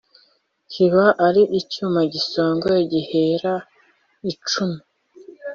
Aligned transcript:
kiba 0.71 1.05
ari 1.27 1.41
icyuma 1.59 1.99
gisongoye 2.13 2.79
gihera 2.91 3.53
icumu 4.31 4.79